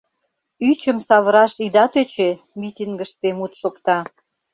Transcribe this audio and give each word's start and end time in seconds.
Ӱчым 0.69 0.97
савыраш 1.07 1.53
ида 1.65 1.85
тӧчӧ»,— 1.93 2.29
митингыште 2.59 3.29
мут 3.37 3.53
шокта. 3.61 3.99